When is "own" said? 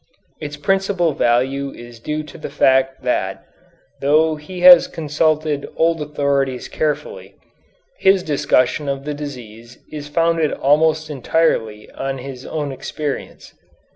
12.47-12.71